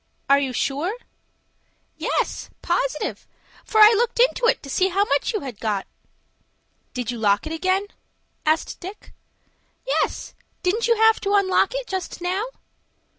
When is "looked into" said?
3.95-4.47